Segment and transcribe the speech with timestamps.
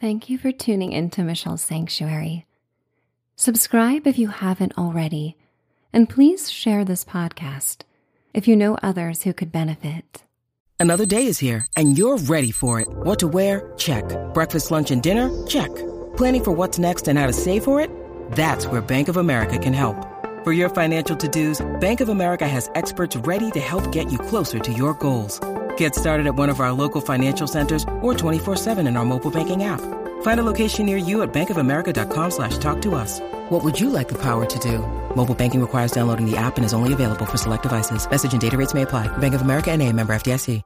[0.00, 2.46] Thank you for tuning into Michelle's Sanctuary.
[3.34, 5.36] Subscribe if you haven't already,
[5.92, 7.78] and please share this podcast
[8.32, 10.22] if you know others who could benefit.
[10.78, 12.86] Another day is here, and you're ready for it.
[12.88, 13.72] What to wear?
[13.76, 14.04] Check.
[14.34, 15.30] Breakfast, lunch, and dinner?
[15.48, 15.74] Check.
[16.16, 17.90] Planning for what's next and how to save for it?
[18.30, 19.96] That's where Bank of America can help.
[20.44, 24.20] For your financial to dos, Bank of America has experts ready to help get you
[24.20, 25.40] closer to your goals.
[25.78, 29.64] Get started at one of our local financial centers or 24-7 in our mobile banking
[29.64, 29.80] app.
[30.22, 33.20] Find a location near you at bankofamerica.com slash talk to us.
[33.48, 34.78] What would you like the power to do?
[35.16, 38.08] Mobile banking requires downloading the app and is only available for select devices.
[38.08, 39.06] Message and data rates may apply.
[39.18, 40.62] Bank of America and a member FDIC.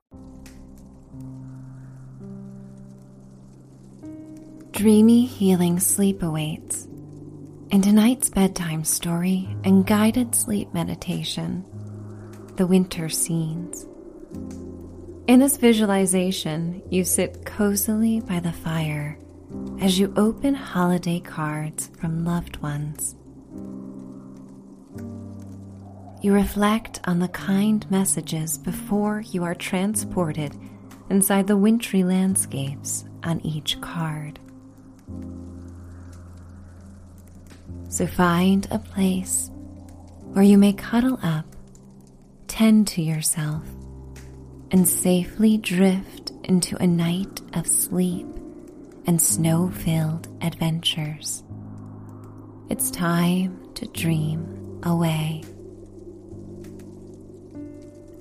[4.73, 6.87] Dreamy healing sleep awaits.
[7.70, 11.65] In tonight's bedtime story and guided sleep meditation,
[12.56, 13.87] The Winter Scenes.
[15.29, 19.17] In this visualization, you sit cozily by the fire
[19.81, 23.14] as you open holiday cards from loved ones.
[26.23, 30.56] You reflect on the kind messages before you are transported
[31.09, 34.41] inside the wintry landscapes on each card.
[37.89, 39.53] So find a place
[40.33, 41.47] where you may cuddle up,
[42.48, 43.62] tend to yourself,
[44.73, 48.27] and safely drift into a night of sleep
[49.06, 51.45] and snow filled adventures.
[52.70, 55.42] It's time to dream away.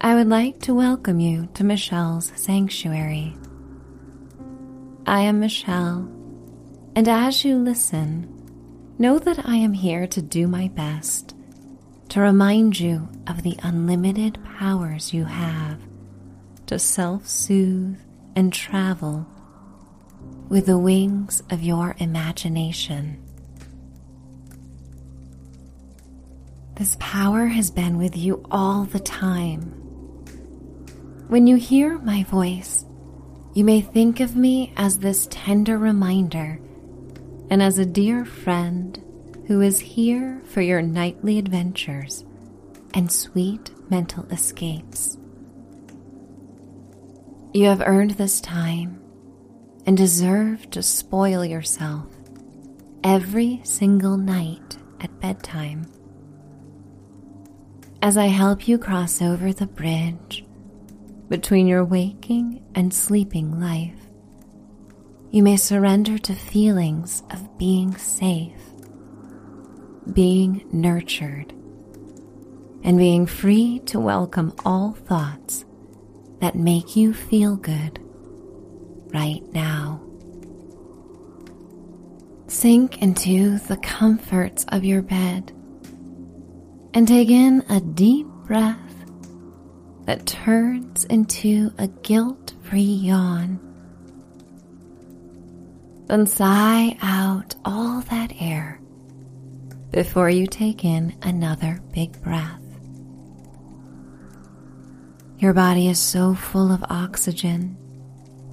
[0.01, 3.33] I would like to welcome you to Michelle's Sanctuary.
[5.05, 6.11] I am Michelle,
[6.95, 8.27] and as you listen,
[8.97, 11.33] know that I am here to do my best
[12.09, 15.79] to remind you of the unlimited powers you have
[16.71, 17.99] to self soothe
[18.33, 19.27] and travel
[20.47, 23.21] with the wings of your imagination.
[26.75, 29.63] This power has been with you all the time.
[31.27, 32.85] When you hear my voice,
[33.53, 36.61] you may think of me as this tender reminder
[37.49, 38.97] and as a dear friend
[39.47, 42.23] who is here for your nightly adventures
[42.93, 45.17] and sweet mental escapes.
[47.53, 49.01] You have earned this time
[49.85, 52.07] and deserve to spoil yourself
[53.03, 55.85] every single night at bedtime.
[58.01, 60.45] As I help you cross over the bridge
[61.27, 63.99] between your waking and sleeping life,
[65.29, 68.61] you may surrender to feelings of being safe,
[70.13, 71.51] being nurtured,
[72.81, 75.65] and being free to welcome all thoughts
[76.41, 77.99] that make you feel good
[79.13, 80.01] right now.
[82.47, 85.53] Sink into the comforts of your bed
[86.93, 88.77] and take in a deep breath
[90.05, 93.59] that turns into a guilt free yawn.
[96.07, 98.81] Then sigh out all that air
[99.91, 102.60] before you take in another big breath.
[105.41, 107.75] Your body is so full of oxygen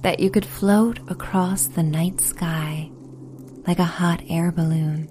[0.01, 2.89] that you could float across the night sky
[3.67, 5.07] like a hot air balloon.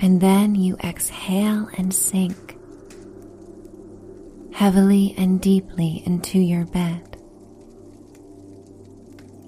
[0.00, 2.58] And then you exhale and sink
[4.52, 7.16] heavily and deeply into your bed.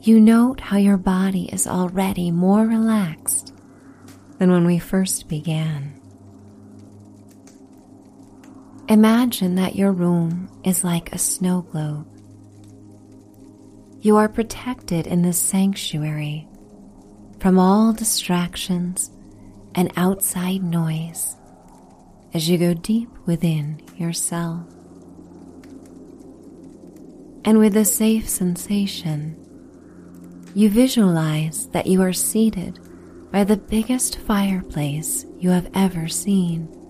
[0.01, 3.53] You note how your body is already more relaxed
[4.39, 6.02] than when we first began.
[8.93, 12.07] Imagine that your room is like a snow globe.
[14.03, 16.47] You are protected in this sanctuary
[17.41, 19.11] from all distractions
[19.75, 21.37] and outside noise
[22.35, 24.67] as you go deep within yourself.
[27.47, 29.39] And with a safe sensation,
[30.55, 32.79] you visualize that you are seated
[33.31, 36.82] by the biggest fireplace you have ever seen.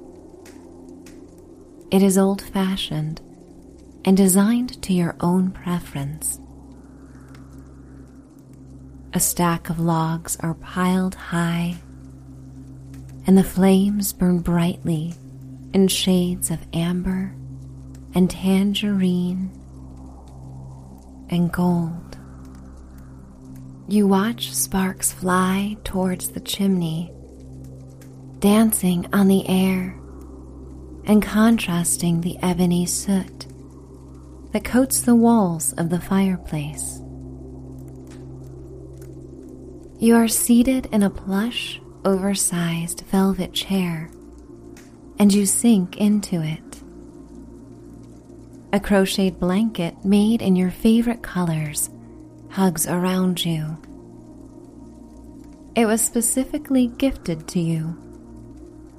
[1.92, 3.20] It is old fashioned
[4.06, 6.40] and designed to your own preference.
[9.12, 11.76] A stack of logs are piled high,
[13.26, 15.12] and the flames burn brightly
[15.74, 17.34] in shades of amber
[18.14, 19.50] and tangerine
[21.28, 22.16] and gold.
[23.86, 27.12] You watch sparks fly towards the chimney,
[28.38, 29.98] dancing on the air
[31.04, 33.46] and contrasting the ebony soot
[34.52, 37.00] that coats the walls of the fireplace.
[39.99, 44.10] You are seated in a plush, oversized velvet chair,
[45.19, 46.82] and you sink into it.
[48.72, 51.90] A crocheted blanket made in your favorite colors
[52.50, 53.76] hugs around you.
[55.75, 57.96] It was specifically gifted to you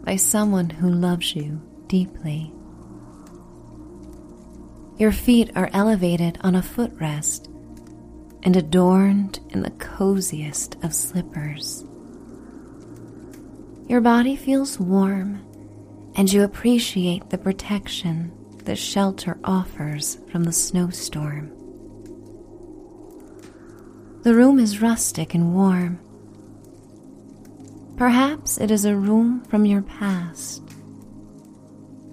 [0.03, 1.61] by someone who loves you
[1.93, 2.51] deeply.
[4.97, 7.45] Your feet are elevated on a footrest
[8.41, 11.85] and adorned in the coziest of slippers.
[13.87, 15.45] Your body feels warm,
[16.15, 18.31] and you appreciate the protection
[18.65, 21.51] the shelter offers from the snowstorm.
[24.23, 25.99] The room is rustic and warm.
[27.97, 30.62] Perhaps it is a room from your past,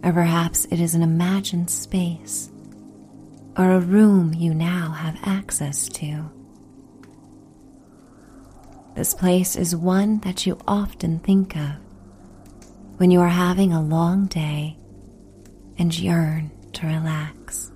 [0.02, 2.50] or perhaps it is an imagined space
[3.56, 6.30] or a room you now have access to.
[8.94, 11.72] This place is one that you often think of
[12.96, 14.76] when you are having a long day
[15.78, 17.70] and yearn to relax.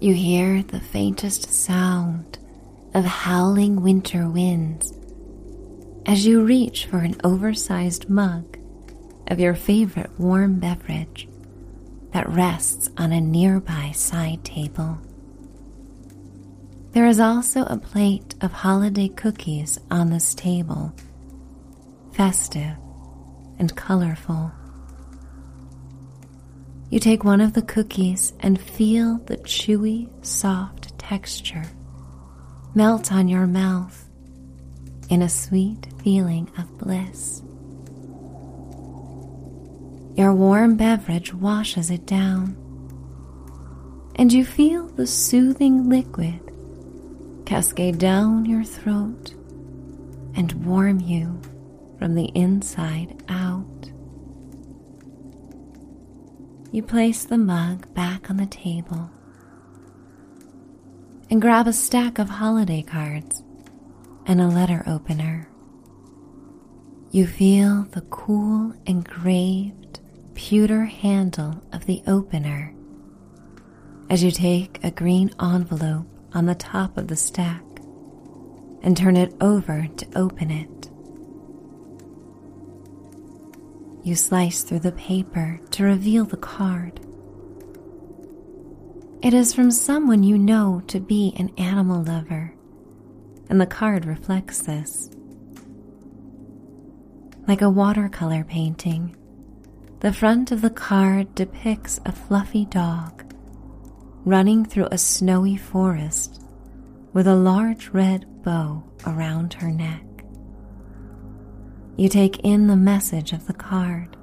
[0.00, 2.38] You hear the faintest sound
[2.94, 4.92] of howling winter winds
[6.10, 8.58] as you reach for an oversized mug
[9.28, 11.28] of your favorite warm beverage
[12.12, 14.98] that rests on a nearby side table.
[16.90, 20.92] There is also a plate of holiday cookies on this table,
[22.12, 22.76] festive
[23.60, 24.50] and colorful.
[26.90, 31.66] You take one of the cookies and feel the chewy, soft texture
[32.74, 34.09] melt on your mouth
[35.10, 37.42] in a sweet feeling of bliss.
[40.16, 42.56] Your warm beverage washes it down,
[44.14, 46.40] and you feel the soothing liquid
[47.44, 49.34] cascade down your throat
[50.36, 51.40] and warm you
[51.98, 53.90] from the inside out.
[56.70, 59.10] You place the mug back on the table
[61.28, 63.42] and grab a stack of holiday cards
[64.30, 65.48] and a letter opener.
[67.10, 69.98] You feel the cool engraved
[70.34, 72.72] pewter handle of the opener
[74.08, 77.64] as you take a green envelope on the top of the stack
[78.84, 80.90] and turn it over to open it.
[84.06, 87.00] You slice through the paper to reveal the card.
[89.24, 92.54] It is from someone you know to be an animal lover,
[93.50, 95.10] and the card reflects this.
[97.48, 99.16] Like a watercolor painting,
[99.98, 103.34] the front of the card depicts a fluffy dog
[104.24, 106.42] running through a snowy forest
[107.12, 110.04] with a large red bow around her neck.
[111.96, 114.16] You take in the message of the card.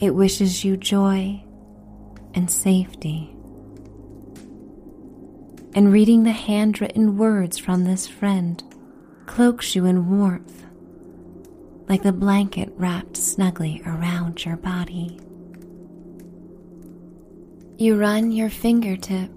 [0.00, 1.44] It wishes you joy
[2.34, 3.36] and safety.
[5.74, 8.62] And reading the handwritten words from this friend
[9.26, 10.64] cloaks you in warmth
[11.90, 15.18] like the blanket wrapped snugly around your body.
[17.78, 19.28] You run your fingertip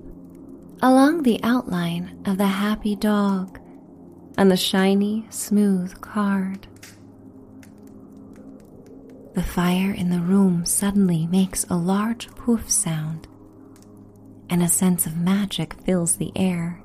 [0.80, 3.60] along the outline of the happy dog
[4.38, 6.68] on the shiny, smooth card.
[9.34, 13.28] The fire in the room suddenly makes a large poof sound,
[14.54, 16.80] and a sense of magic fills the air.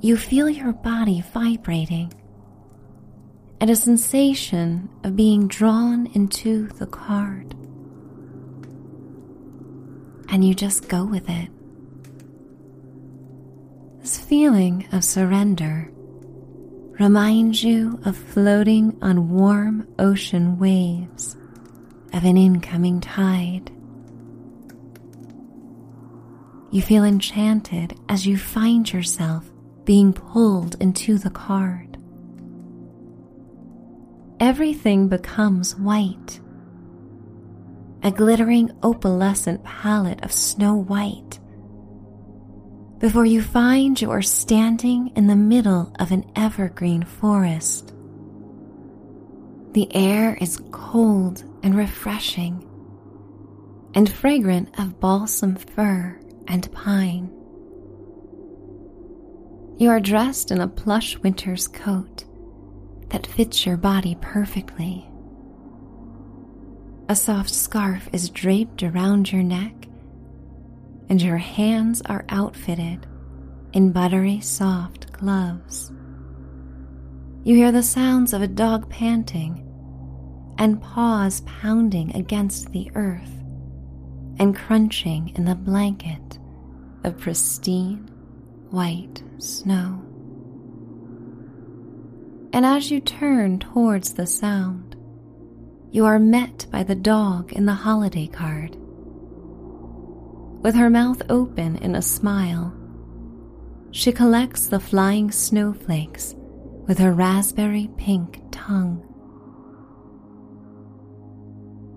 [0.00, 2.14] You feel your body vibrating
[3.60, 7.54] and a sensation of being drawn into the card.
[10.30, 11.50] And you just go with it.
[14.00, 15.90] This feeling of surrender
[16.98, 21.36] reminds you of floating on warm ocean waves
[22.14, 23.70] of an incoming tide.
[26.74, 29.50] You feel enchanted as you find yourself
[29.84, 31.94] being pulled into the card
[34.44, 36.38] everything becomes white.
[38.02, 41.38] A glittering opalescent palette of snow white.
[42.98, 47.94] Before you find you are standing in the middle of an evergreen forest.
[49.72, 52.68] The air is cold and refreshing,
[53.94, 57.30] and fragrant of balsam fir and pine.
[59.76, 62.24] You are dressed in a plush winter's coat
[63.08, 65.08] that fits your body perfectly.
[67.08, 69.88] A soft scarf is draped around your neck,
[71.08, 73.06] and your hands are outfitted
[73.72, 75.92] in buttery soft gloves.
[77.42, 79.60] You hear the sounds of a dog panting
[80.56, 83.43] and paws pounding against the earth
[84.38, 86.38] and crunching in the blanket
[87.04, 88.08] of pristine
[88.70, 90.00] white snow.
[92.52, 94.96] And as you turn towards the sound,
[95.90, 98.76] you are met by the dog in the holiday card.
[100.62, 102.74] With her mouth open in a smile,
[103.90, 106.34] she collects the flying snowflakes
[106.86, 109.02] with her raspberry pink tongue.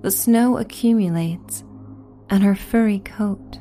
[0.01, 1.63] The snow accumulates
[2.29, 3.59] on her furry coat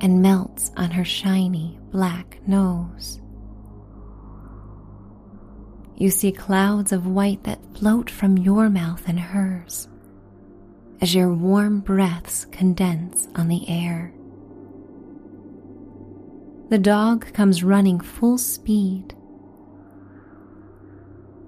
[0.00, 3.20] and melts on her shiny black nose.
[5.96, 9.88] You see clouds of white that float from your mouth and hers
[11.00, 14.12] as your warm breaths condense on the air.
[16.70, 19.14] The dog comes running full speed,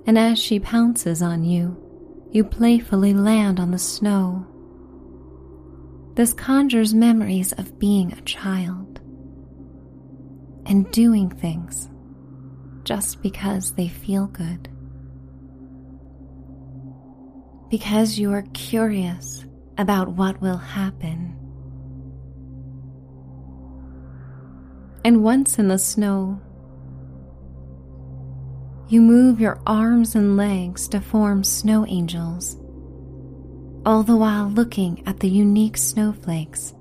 [0.07, 1.77] and as she pounces on you,
[2.33, 4.47] you playfully land on the snow.
[6.15, 9.01] This conjures memories of being a child
[10.67, 11.89] and doing things
[12.85, 14.69] just because they feel good.
[17.71, 19.45] Because you are curious
[19.79, 21.37] about what will happen.
[25.05, 26.41] And once in the snow,
[28.89, 32.57] you move your arms and legs to form snow angels,
[33.91, 36.75] all the while looking at the unique snowflakes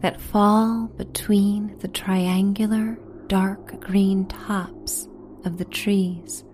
[0.00, 5.08] that fall between the triangular dark green tops
[5.46, 6.44] of the trees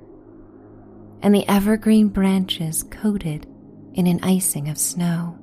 [1.22, 3.48] and the evergreen branches coated
[3.94, 5.36] in an icing of snow.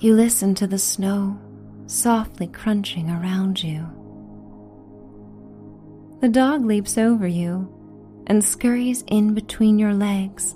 [0.00, 1.38] You listen to the snow
[1.86, 3.86] softly crunching around you.
[6.20, 7.72] The dog leaps over you
[8.28, 10.54] and scurries in between your legs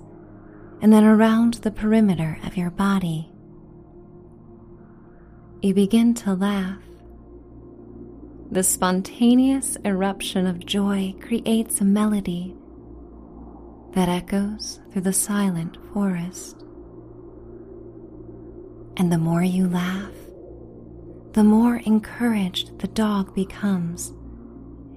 [0.82, 3.30] and then around the perimeter of your body.
[5.62, 6.82] You begin to laugh.
[8.50, 12.54] The spontaneous eruption of joy creates a melody
[13.92, 16.56] that echoes through the silent forest.
[18.96, 20.12] And the more you laugh,
[21.32, 24.12] the more encouraged the dog becomes,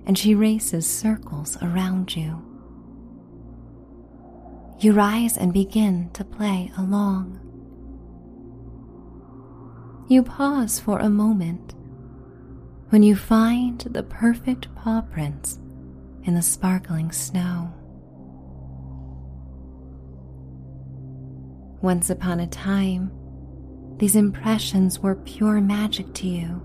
[0.05, 2.54] and she races circles around you.
[4.79, 7.39] You rise and begin to play along.
[10.07, 11.73] You pause for a moment
[12.89, 15.59] when you find the perfect paw prints
[16.23, 17.73] in the sparkling snow.
[21.81, 23.11] Once upon a time,
[23.97, 26.61] these impressions were pure magic to you.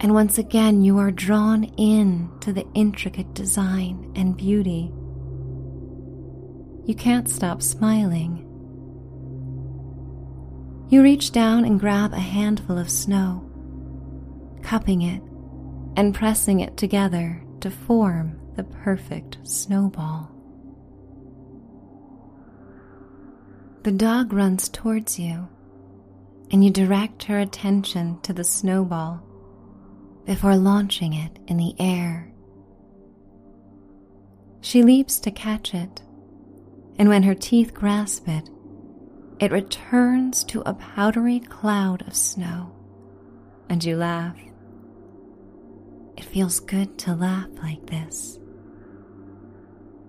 [0.00, 4.92] And once again, you are drawn in to the intricate design and beauty.
[6.84, 8.48] You can't stop smiling.
[10.88, 13.48] You reach down and grab a handful of snow,
[14.62, 15.22] cupping it
[15.96, 20.30] and pressing it together to form the perfect snowball.
[23.84, 25.48] The dog runs towards you
[26.50, 29.22] and you direct her attention to the snowball
[30.26, 32.32] before launching it in the air.
[34.60, 36.02] She leaps to catch it,
[36.98, 38.48] and when her teeth grasp it,
[39.40, 42.72] it returns to a powdery cloud of snow,
[43.68, 44.36] and you laugh.
[46.16, 48.38] It feels good to laugh like this,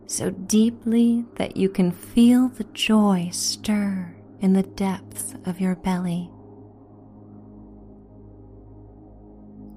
[0.06, 6.30] so deeply that you can feel the joy stir in the depths of your belly.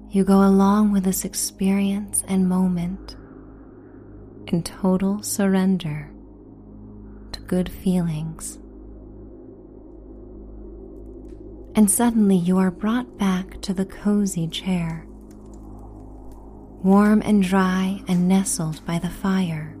[0.09, 3.15] You go along with this experience and moment
[4.47, 6.11] in total surrender
[7.47, 8.59] good feelings.
[11.75, 15.05] And suddenly you are brought back to the cozy chair,
[16.83, 19.75] warm and dry and nestled by the fire.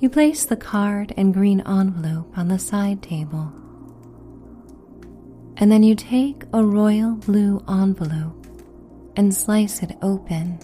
[0.00, 3.52] You place the card and green envelope on the side table.
[5.58, 8.46] And then you take a royal blue envelope
[9.14, 10.58] and slice it open.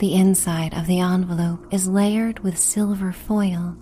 [0.00, 3.76] The inside of the envelope is layered with silver foil.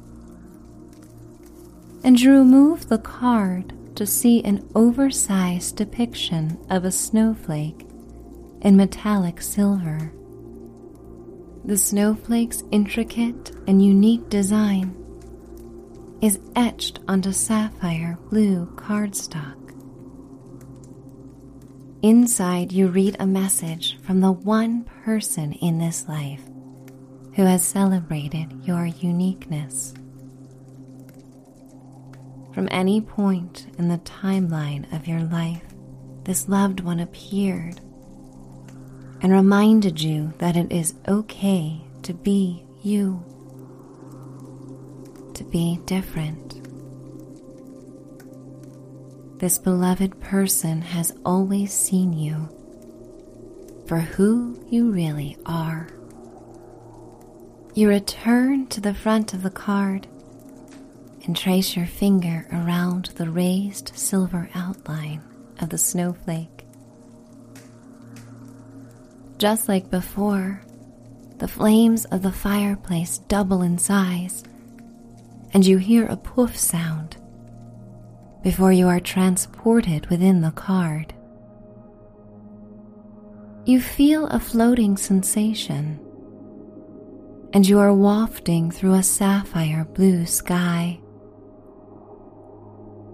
[2.03, 7.87] And you remove the card to see an oversized depiction of a snowflake
[8.63, 10.13] in metallic silver.
[11.65, 14.97] The snowflake's intricate and unique design
[16.21, 19.58] is etched onto sapphire blue cardstock.
[22.03, 26.43] Inside, you read a message from the one person in this life
[27.35, 29.95] who has celebrated your uniqueness.
[32.55, 35.63] From any point in the timeline of your life,
[36.23, 37.81] this loved one appeared
[39.21, 43.25] and reminded you that it is okay to be you,
[45.35, 46.48] to be different.
[49.39, 52.49] This beloved person has always seen you
[53.87, 55.89] for who you really are.
[57.73, 60.09] You return to the front of the card
[61.25, 65.23] and trace your finger around the raised silver outline
[65.61, 66.67] of the snowflake.
[69.39, 70.63] Just like before,
[71.37, 74.43] the flames of the fireplace double in size,
[75.55, 77.18] and you hear a poof sound
[78.49, 81.13] before you are transported within the card.
[83.67, 86.01] You feel a floating sensation,
[87.53, 90.99] and you are wafting through a sapphire blue sky.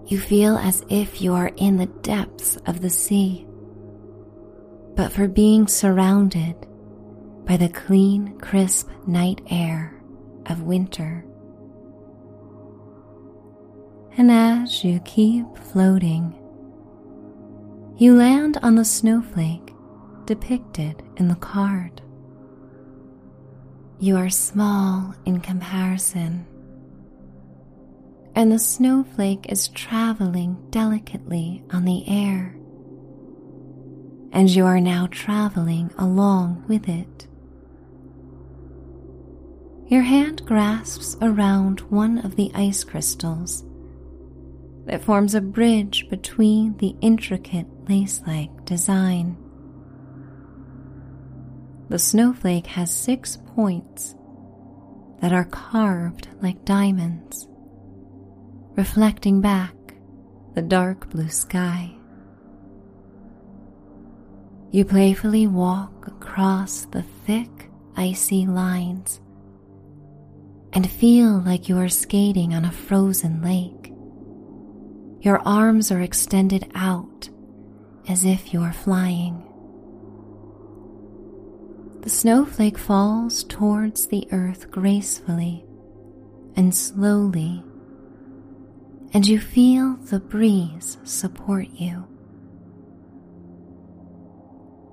[0.05, 3.45] You feel as if you are in the depths of the sea,
[4.95, 6.55] but for being surrounded
[7.43, 10.01] by the clean, crisp night air
[10.45, 11.25] of winter.
[14.17, 16.33] And as you keep floating,
[17.97, 19.73] you land on the snowflake
[20.25, 22.01] depicted in the card.
[23.99, 26.45] You are small in comparison,
[28.35, 32.55] and the snowflake is traveling delicately on the air,
[34.31, 37.27] and you are now traveling along with it.
[39.87, 43.64] Your hand grasps around one of the ice crystals
[44.85, 49.37] that forms a bridge between the intricate lace like design.
[51.89, 54.15] The snowflake has six points
[55.21, 57.47] that are carved like diamonds,
[58.75, 59.75] reflecting back
[60.53, 61.91] the dark blue sky.
[64.71, 69.21] You playfully walk across the thick, icy lines
[70.73, 73.84] and feel like you are skating on a frozen lake.
[75.25, 77.29] Your arms are extended out
[78.07, 79.41] as if you are flying.
[82.01, 85.65] The snowflake falls towards the earth gracefully
[86.55, 87.63] and slowly,
[89.13, 92.05] and you feel the breeze support you.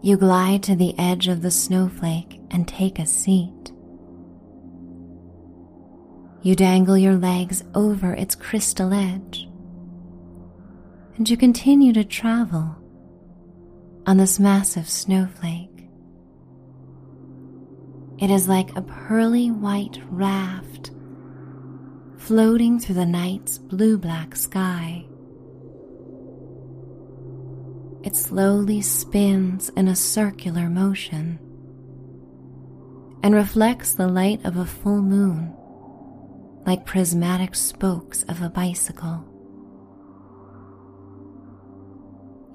[0.01, 3.71] You glide to the edge of the snowflake and take a seat.
[6.41, 9.47] You dangle your legs over its crystal edge
[11.23, 12.75] and you continue to travel
[14.07, 15.89] on this massive snowflake.
[18.19, 20.91] It is like a pearly white raft
[22.17, 25.05] floating through the night's blue black sky.
[28.03, 31.39] It slowly spins in a circular motion
[33.23, 35.55] and reflects the light of a full moon
[36.67, 39.32] like prismatic spokes of a bicycle.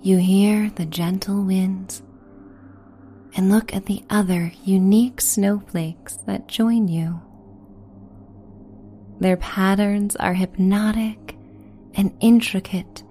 [0.02, 2.02] You hear the gentle winds
[3.36, 7.20] and look at the other unique snowflakes that join you.
[9.20, 11.36] Their patterns are hypnotic
[11.96, 13.04] and intricate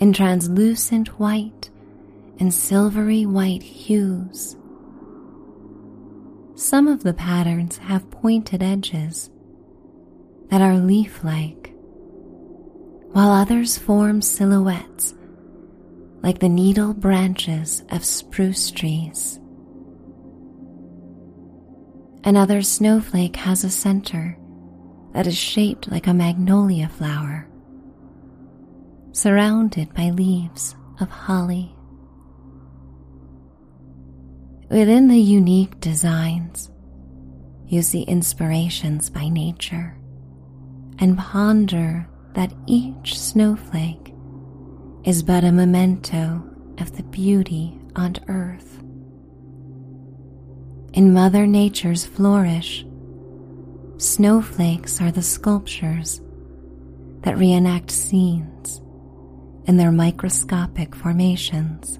[0.00, 1.70] in translucent white
[2.38, 4.56] and silvery white hues.
[6.54, 9.30] Some of the patterns have pointed edges
[10.50, 11.72] that are leaf like,
[13.12, 15.14] while others form silhouettes
[16.22, 19.38] like the needle branches of spruce trees.
[22.24, 24.38] Another snowflake has a center
[25.14, 27.48] that is shaped like a magnolia flower,
[29.12, 31.74] surrounded by leaves of holly.
[34.70, 36.70] Within the unique designs,
[37.66, 39.96] you see inspirations by nature
[40.98, 44.07] and ponder that each snowflake
[45.08, 46.44] is but a memento
[46.76, 48.78] of the beauty on earth.
[50.92, 52.84] In Mother Nature's flourish,
[53.96, 56.20] snowflakes are the sculptures
[57.22, 58.82] that reenact scenes
[59.64, 61.98] in their microscopic formations.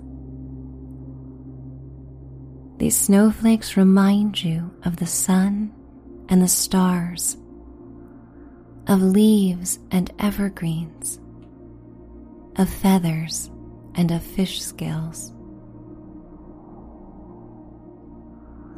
[2.79, 5.73] These snowflakes remind you of the sun
[6.29, 7.39] and the stars,
[8.87, 11.19] of leaves and evergreens,
[12.59, 13.51] of feathers
[13.95, 15.33] and of fish scales.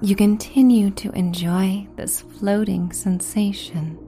[0.03, 3.99] You continue to enjoy this floating sensation,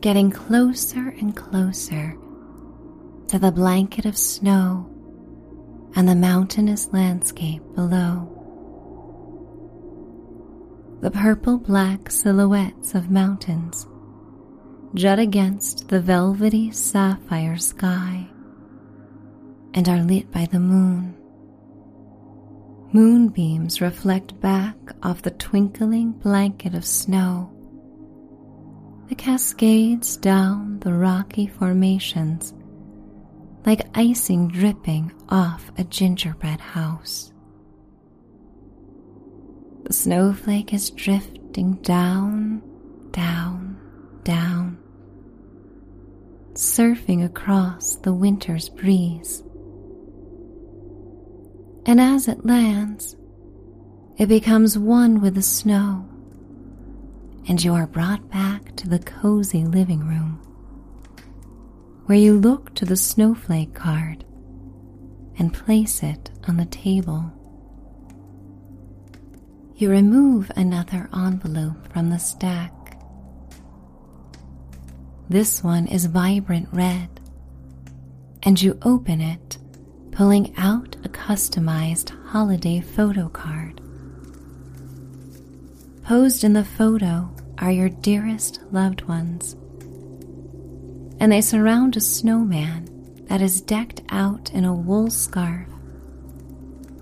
[0.00, 2.16] getting closer and closer
[3.28, 4.88] to the blanket of snow
[5.94, 8.28] and the mountainous landscape below.
[11.00, 13.86] The purple black silhouettes of mountains
[14.94, 18.26] jut against the velvety sapphire sky
[19.74, 21.16] and are lit by the moon.
[22.92, 27.50] Moonbeams reflect back off the twinkling blanket of snow.
[29.08, 32.52] The cascades down the rocky formations
[33.64, 37.32] like icing dripping off a gingerbread house.
[39.84, 42.62] The snowflake is drifting down,
[43.12, 43.78] down,
[44.24, 44.81] down,
[46.54, 49.42] surfing across the winter's breeze.
[51.86, 53.16] And as it lands,
[54.18, 56.08] it becomes one with the snow,
[57.48, 60.38] and you are brought back to the cozy living room
[62.06, 64.24] where you look to the snowflake card
[65.38, 67.32] and place it on the table.
[69.76, 72.72] You remove another envelope from the stack.
[75.28, 77.08] This one is vibrant red,
[78.42, 79.58] and you open it,
[80.10, 83.80] pulling out a customized holiday photo card.
[86.04, 89.54] Posed in the photo are your dearest loved ones.
[91.20, 95.68] And they surround a snowman that is decked out in a wool scarf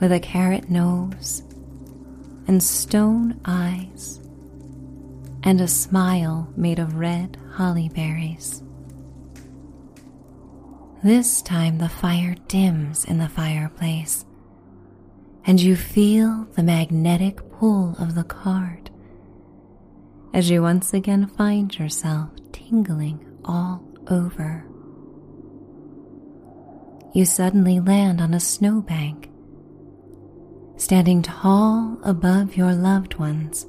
[0.00, 1.42] with a carrot nose
[2.46, 4.20] and stone eyes
[5.42, 8.62] and a smile made of red holly berries.
[11.02, 14.26] This time the fire dims in the fireplace,
[15.46, 18.90] and you feel the magnetic pull of the card
[20.32, 24.66] as you once again find yourself tingling all over.
[27.12, 29.28] You suddenly land on a snowbank,
[30.76, 33.66] standing tall above your loved ones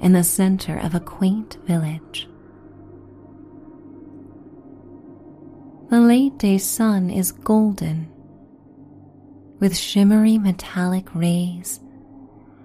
[0.00, 2.28] in the center of a quaint village.
[5.88, 8.10] The late day sun is golden
[9.60, 11.80] with shimmery metallic rays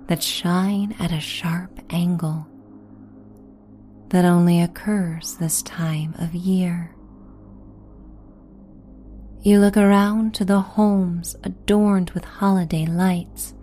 [0.08, 2.48] that shine at a sharp angle
[4.10, 6.94] that only occurs this time of year.
[9.42, 13.54] You look around to the homes adorned with holiday lights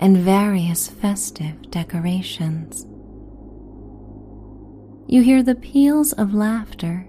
[0.00, 2.86] and various festive decorations.
[5.06, 7.08] You hear the peals of laughter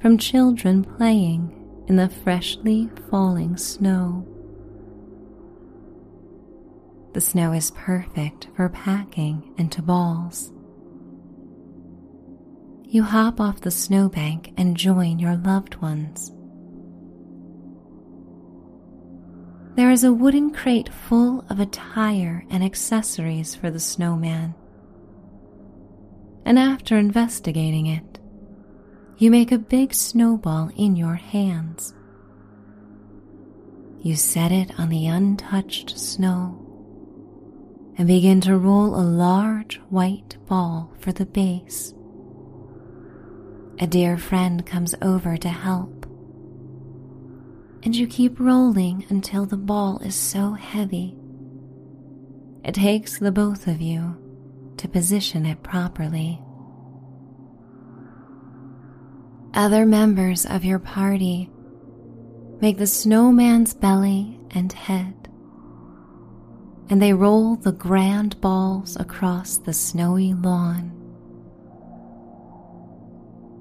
[0.00, 1.52] from children playing
[1.88, 4.26] in the freshly falling snow.
[7.12, 10.52] The snow is perfect for packing into balls
[12.88, 16.32] you hop off the snowbank and join your loved ones.
[19.76, 24.54] There is a wooden crate full of attire and accessories for the snowman.
[26.44, 28.18] And after investigating it,
[29.18, 31.94] you make a big snowball in your hands.
[34.00, 36.62] You set it on the untouched snow
[37.98, 41.94] and begin to roll a large white ball for the base
[43.78, 45.95] a dear friend comes over to help.
[47.86, 51.16] And you keep rolling until the ball is so heavy.
[52.64, 54.20] It takes the both of you
[54.76, 56.42] to position it properly.
[59.54, 61.48] Other members of your party
[62.60, 65.14] make the snowman's belly and head,
[66.90, 70.92] and they roll the grand balls across the snowy lawn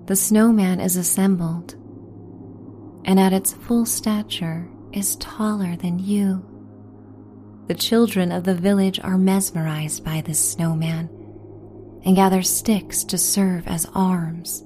[0.05, 1.75] the snowman is assembled,
[3.05, 6.43] and at its full stature is taller than you.
[7.67, 11.09] The children of the village are mesmerized by this snowman
[12.03, 14.63] and gather sticks to serve as arms.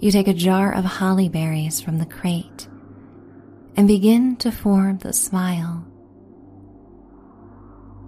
[0.00, 2.68] You take a jar of holly berries from the crate
[3.76, 5.84] and begin to form the smile.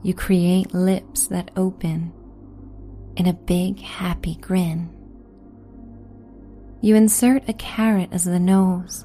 [0.03, 2.13] You create lips that open
[3.17, 5.00] in a big happy grin.
[6.81, 9.05] You insert a carrot as the nose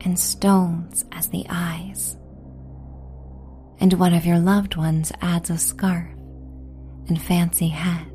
[0.00, 2.16] and stones as the eyes.
[3.78, 6.10] And one of your loved ones adds a scarf
[7.08, 8.12] and fancy hat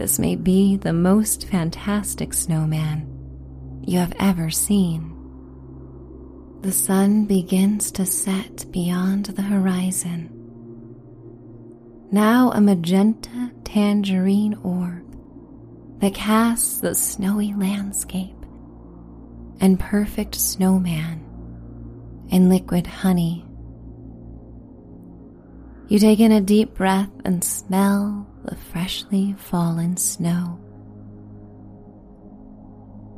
[0.00, 3.06] this may be the most fantastic snowman
[3.86, 5.14] you have ever seen.
[6.62, 10.30] The sun begins to set beyond the horizon.
[12.10, 15.04] Now a magenta tangerine orb
[16.00, 18.34] that casts the snowy landscape
[19.60, 21.24] and perfect snowman
[22.30, 23.44] in liquid honey.
[25.88, 30.58] You take in a deep breath and smell the freshly fallen snow.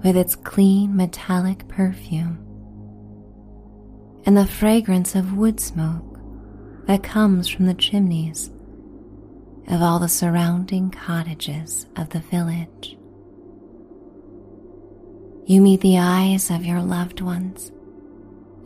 [0.02, 2.38] With its clean metallic perfume
[4.24, 6.18] and the fragrance of wood smoke
[6.86, 8.50] that comes from the chimneys
[9.68, 12.96] of all the surrounding cottages of the village.
[15.46, 17.72] You meet the eyes of your loved ones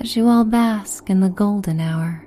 [0.01, 2.27] as you all bask in the golden hour.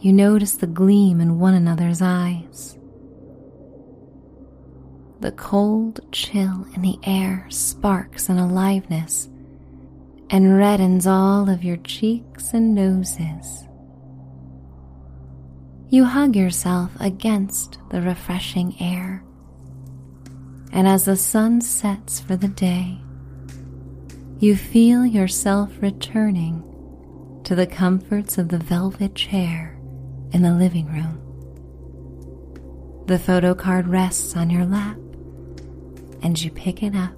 [0.00, 2.78] You notice the gleam in one another's eyes.
[5.20, 9.28] The cold chill in the air sparks an aliveness
[10.30, 13.66] and reddens all of your cheeks and noses.
[15.90, 19.24] You hug yourself against the refreshing air
[20.72, 22.98] and as the sun sets for the day,
[24.38, 26.62] you feel yourself returning
[27.44, 29.78] to the comforts of the velvet chair
[30.32, 31.18] in the living room.
[33.06, 34.96] The photo card rests on your lap,
[36.22, 37.16] and you pick it up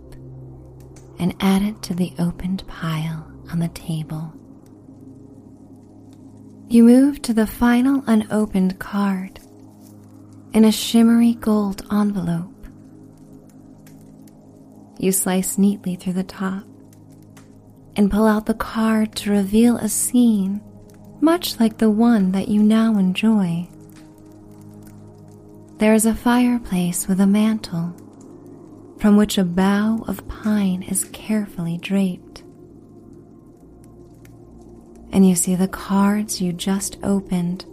[1.18, 4.32] and add it to the opened pile on the table.
[6.72, 9.40] You move to the final unopened card
[10.54, 12.66] in a shimmery gold envelope
[14.98, 16.64] you slice neatly through the top
[17.94, 20.62] and pull out the card to reveal a scene
[21.20, 23.68] much like the one that you now enjoy.
[25.76, 27.94] There is a fireplace with a mantel
[28.98, 32.31] from which a bough of pine is carefully draped.
[35.12, 37.66] And you see the cards you just opened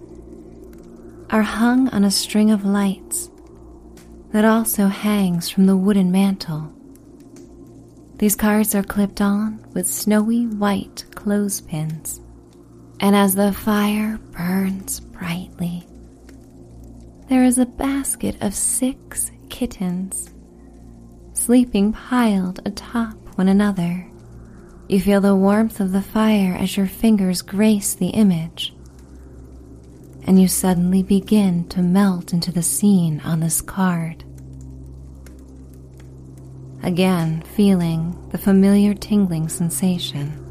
[1.30, 3.30] are hung on a string of lights
[4.32, 6.74] that also hangs from the wooden mantel.
[8.18, 12.20] These cards are clipped on with snowy white clothespins,
[13.00, 15.88] and as the fire burns brightly,
[17.30, 20.30] there is a basket of six kittens
[21.34, 24.09] sleeping piled atop one another.
[24.90, 28.74] You feel the warmth of the fire as your fingers grace the image,
[30.26, 34.26] and you suddenly begin to melt into the scene on this card
[36.84, 40.46] again feeling the familiar tingling sensation.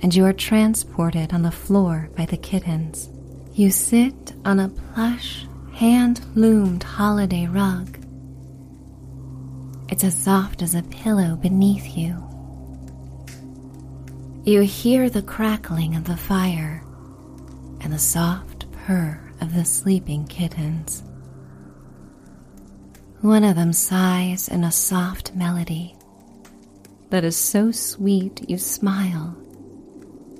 [0.00, 3.10] And you are transported on the floor by the kittens.
[3.54, 7.98] You sit on a plush, hand loomed holiday rug.
[9.88, 12.27] It's as soft as a pillow beneath you.
[14.48, 16.82] You hear the crackling of the fire
[17.82, 21.02] and the soft purr of the sleeping kittens.
[23.20, 25.94] One of them sighs in a soft melody
[27.10, 29.36] that is so sweet you smile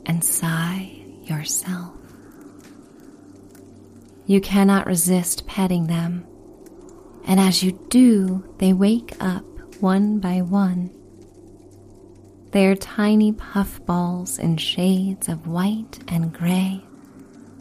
[0.06, 1.94] and sigh yourself.
[4.24, 6.26] You cannot resist petting them,
[7.26, 9.44] and as you do, they wake up
[9.82, 10.97] one by one.
[12.50, 16.82] They are tiny puffballs in shades of white and gray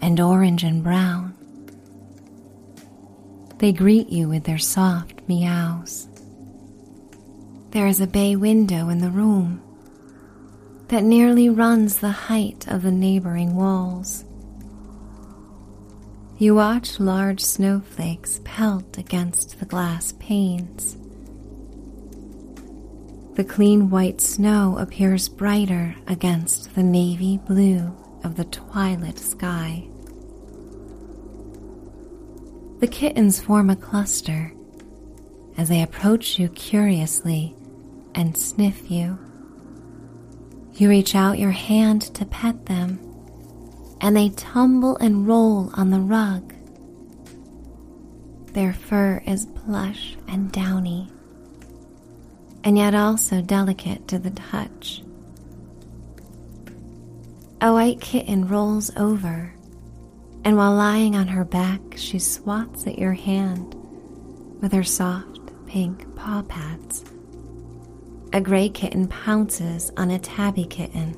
[0.01, 1.37] and orange and brown
[3.59, 6.07] they greet you with their soft meows.
[7.71, 9.61] There is a bay window in the room
[10.89, 14.23] that nearly runs the height of the neighboring walls.
[16.37, 20.95] You watch large snowflakes pelt against the glass panes.
[23.37, 29.87] The clean white snow appears brighter against the navy blue of the twilight sky.
[32.79, 34.51] The kittens form a cluster
[35.55, 37.55] as they approach you curiously
[38.15, 39.19] and sniff you.
[40.73, 42.99] You reach out your hand to pet them,
[44.01, 46.55] and they tumble and roll on the rug.
[48.53, 51.11] Their fur is plush and downy,
[52.63, 55.01] and yet also delicate to the touch.
[57.61, 59.53] A white kitten rolls over
[60.47, 63.75] and while lying on her back, she swats at your hand
[64.61, 67.03] with her soft pink paw pads.
[68.31, 71.17] A gray kitten pounces on a tabby kitten,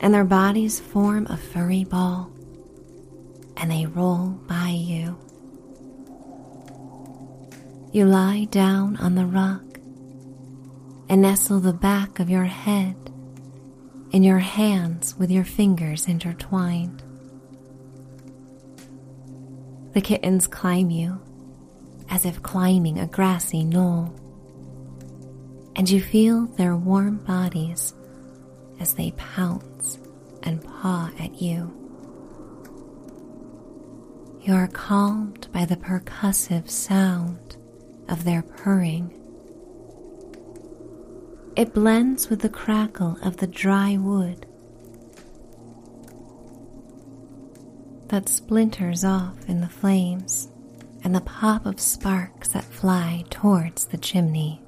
[0.00, 2.28] and their bodies form a furry ball,
[3.56, 5.16] and they roll by you.
[7.92, 9.62] You lie down on the rock
[11.08, 12.96] and nestle the back of your head
[14.10, 17.02] in your hands with your fingers intertwined.
[19.92, 21.20] The kittens climb you
[22.10, 24.14] as if climbing a grassy knoll,
[25.74, 27.94] and you feel their warm bodies
[28.78, 29.98] as they pounce
[30.42, 31.72] and paw at you.
[34.42, 37.56] You are calmed by the percussive sound
[38.08, 39.12] of their purring.
[41.56, 44.44] It blends with the crackle of the dry wood
[48.08, 50.50] that splinters off in the flames
[51.02, 54.60] and the pop of sparks that fly towards the chimney.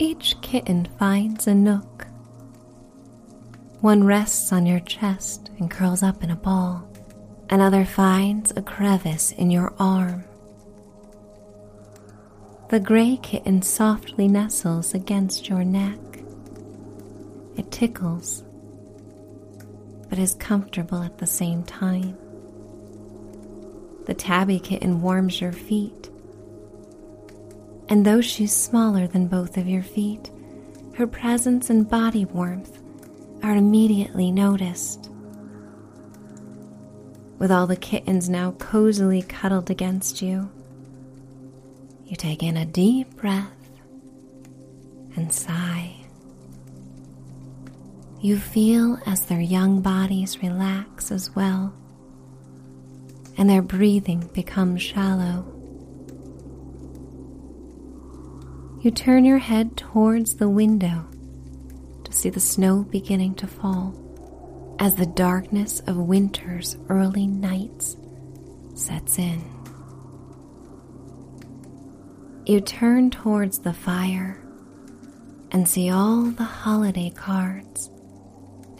[0.00, 2.08] Each kitten finds a nook.
[3.82, 6.88] One rests on your chest and curls up in a ball.
[7.50, 10.24] Another finds a crevice in your arm.
[12.72, 15.98] The gray kitten softly nestles against your neck.
[17.54, 18.44] It tickles,
[20.08, 22.16] but is comfortable at the same time.
[24.06, 26.08] The tabby kitten warms your feet.
[27.90, 30.30] And though she's smaller than both of your feet,
[30.94, 32.82] her presence and body warmth
[33.42, 35.10] are immediately noticed.
[37.38, 40.50] With all the kittens now cozily cuddled against you,
[42.12, 43.70] you take in a deep breath
[45.16, 45.96] and sigh.
[48.20, 51.72] You feel as their young bodies relax as well
[53.38, 55.46] and their breathing becomes shallow.
[58.82, 61.06] You turn your head towards the window
[62.04, 63.96] to see the snow beginning to fall
[64.78, 67.96] as the darkness of winter's early nights
[68.74, 69.51] sets in.
[72.44, 74.42] You turn towards the fire
[75.52, 77.88] and see all the holiday cards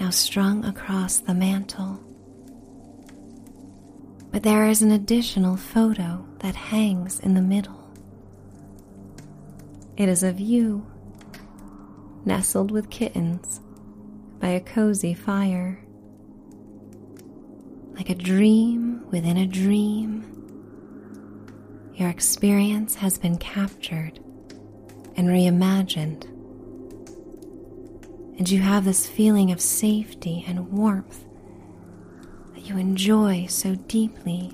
[0.01, 2.01] now strung across the mantel.
[4.33, 7.88] But there is an additional photo that hangs in the middle.
[9.96, 10.85] It is of you,
[12.25, 13.61] nestled with kittens
[14.40, 15.79] by a cozy fire.
[17.94, 20.41] Like a dream within a dream,
[21.94, 24.18] your experience has been captured
[25.16, 26.24] and reimagined.
[28.38, 31.24] And you have this feeling of safety and warmth
[32.55, 34.50] that you enjoy so deeply,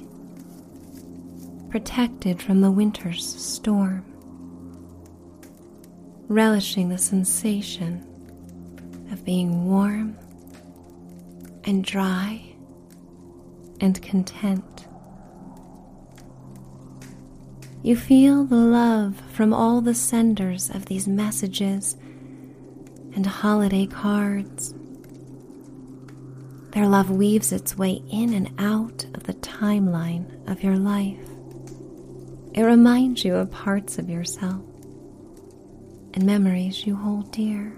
[1.71, 4.05] protected from the winter's storm,
[6.27, 8.05] relishing the sensation
[9.13, 10.19] of being warm
[11.65, 12.43] and dry
[13.81, 14.88] and content.
[17.83, 21.97] You feel the love from all the senders of these messages
[23.15, 24.75] and holiday cards
[26.73, 31.19] their love weaves its way in and out of the timeline of your life.
[32.55, 34.63] It reminds you of parts of yourself
[36.15, 37.73] and memories you hold dear.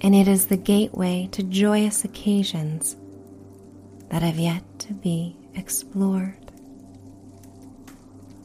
[0.00, 2.96] And it is the gateway to joyous occasions
[4.08, 6.37] that have yet to be explored.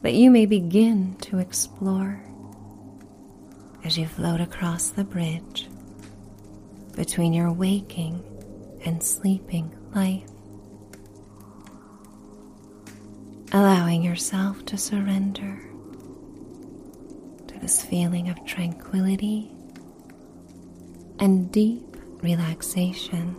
[0.04, 2.20] That you may begin to explore
[3.84, 5.66] as you float across the bridge
[6.94, 8.22] between your waking
[8.84, 10.28] and sleeping life.
[13.52, 15.58] Allowing yourself to surrender
[17.46, 19.50] to this feeling of tranquility
[21.18, 23.34] and deep relaxation.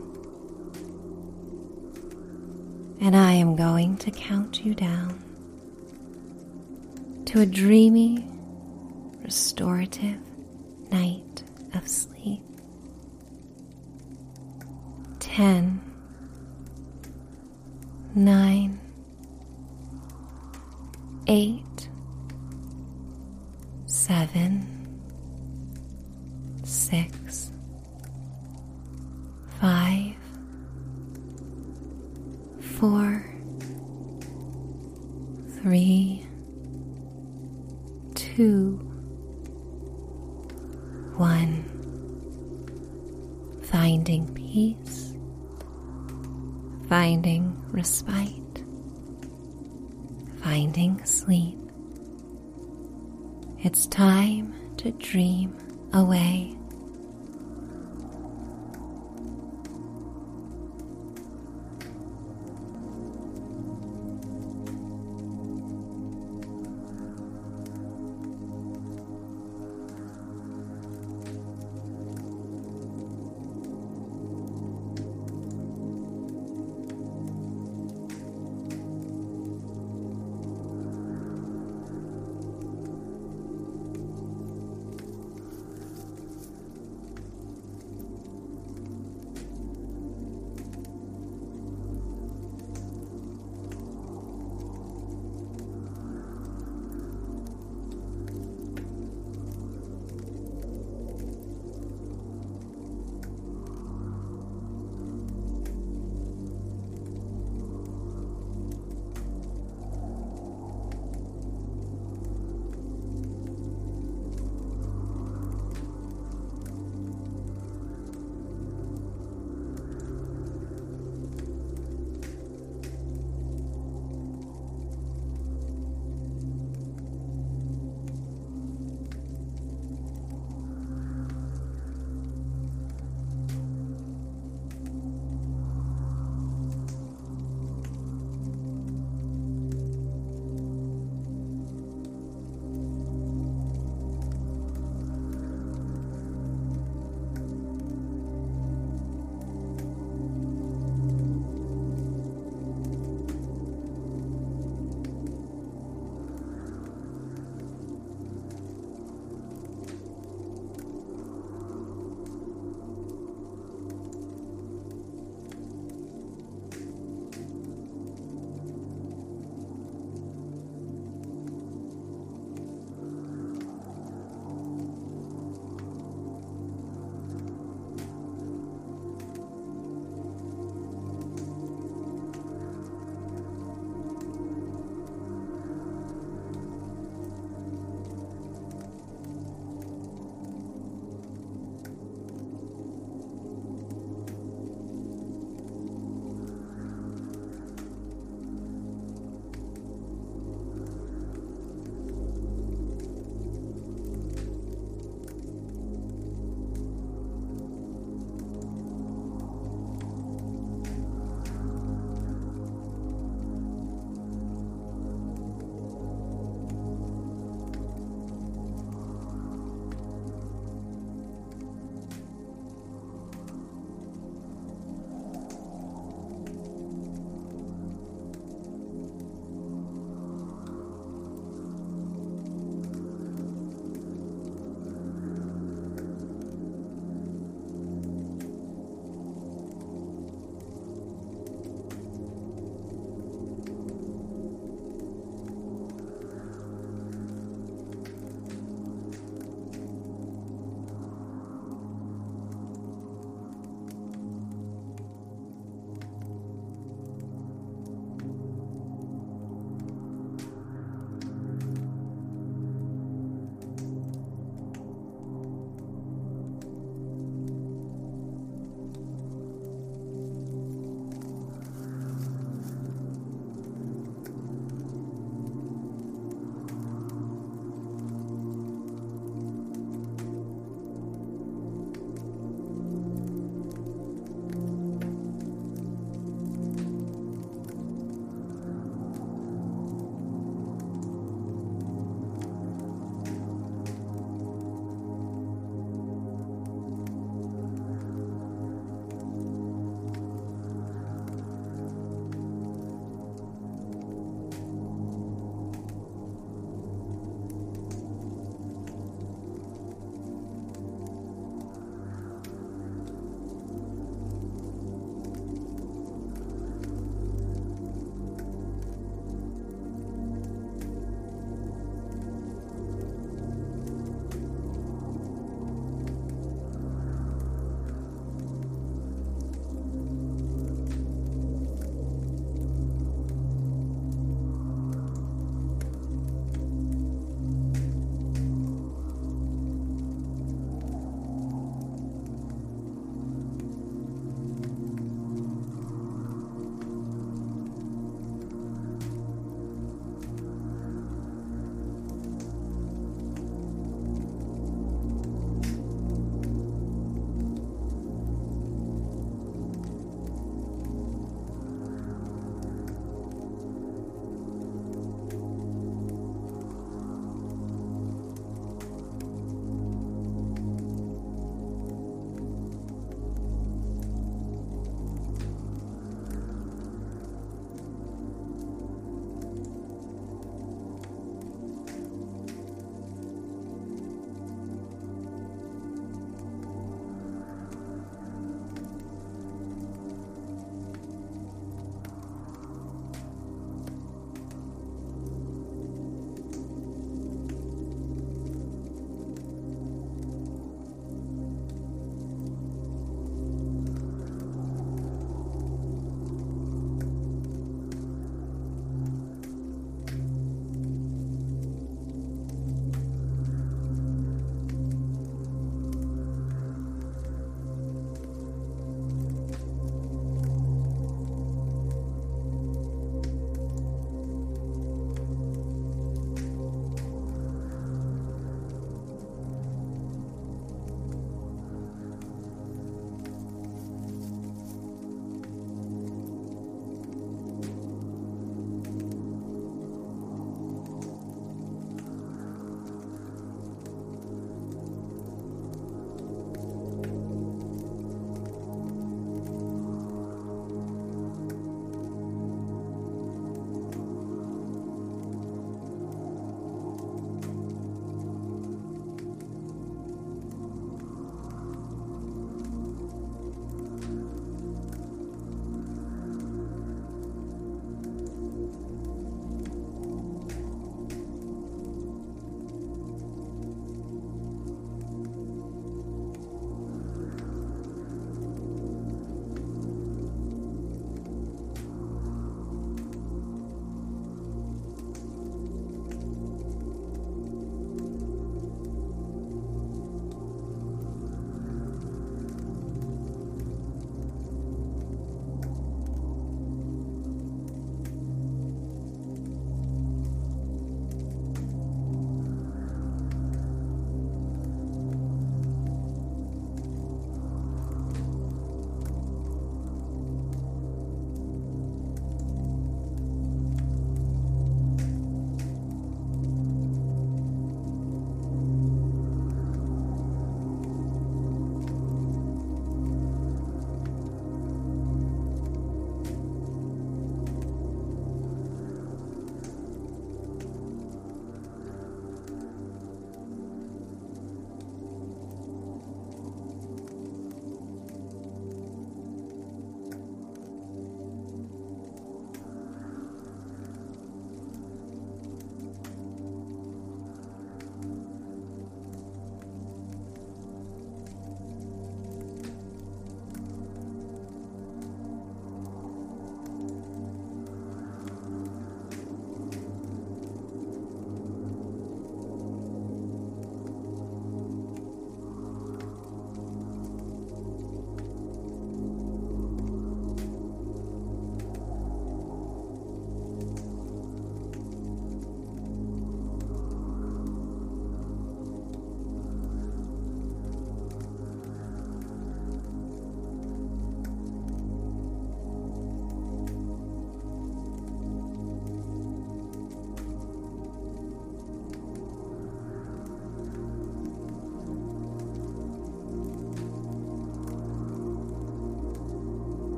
[2.99, 5.24] And I am going to count you down
[7.35, 8.25] to a dreamy,
[9.21, 10.21] restorative
[10.89, 11.43] night
[11.73, 12.41] of sleep.
[15.19, 15.81] 10,
[18.15, 18.79] 9,
[21.27, 21.89] 8,
[23.85, 24.99] 7,
[26.63, 27.24] 6,
[47.35, 48.63] finding respite,
[50.41, 51.57] finding sleep.
[53.59, 55.57] It's time to dream
[55.91, 56.55] away.